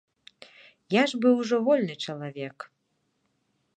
[0.93, 2.57] Я ж быў ужо вольны чалавек.